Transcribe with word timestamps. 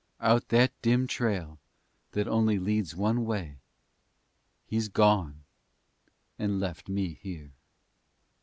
Out 0.19 0.47
that 0.49 0.71
dim 0.81 1.05
trail 1.05 1.59
that 2.13 2.27
only 2.27 2.57
leads 2.57 2.95
one 2.95 3.23
way 3.23 3.57
He's 4.65 4.87
gone 4.89 5.43
and 6.39 6.59
left 6.59 6.89
me 6.89 7.13
here! 7.21 7.51